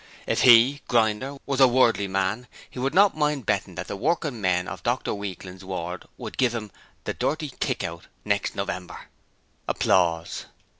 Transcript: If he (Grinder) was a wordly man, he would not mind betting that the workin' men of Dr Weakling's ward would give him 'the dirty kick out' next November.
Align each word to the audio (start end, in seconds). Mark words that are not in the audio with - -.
If 0.25 0.41
he 0.41 0.81
(Grinder) 0.87 1.37
was 1.45 1.59
a 1.61 1.67
wordly 1.67 2.07
man, 2.07 2.47
he 2.67 2.79
would 2.79 2.95
not 2.95 3.15
mind 3.15 3.45
betting 3.45 3.75
that 3.75 3.87
the 3.87 3.95
workin' 3.95 4.41
men 4.41 4.67
of 4.67 4.81
Dr 4.81 5.13
Weakling's 5.13 5.63
ward 5.63 6.07
would 6.17 6.39
give 6.39 6.55
him 6.55 6.71
'the 7.03 7.13
dirty 7.13 7.49
kick 7.59 7.83
out' 7.83 8.07
next 8.25 8.55
November. 8.55 9.09